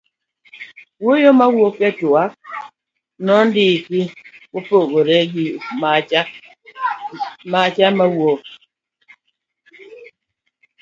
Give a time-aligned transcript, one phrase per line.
[1.03, 2.23] wuoyo mawuok e tuke
[3.25, 3.99] mondiki,
[4.51, 5.45] mopogore gi
[7.51, 8.41] macha mawuok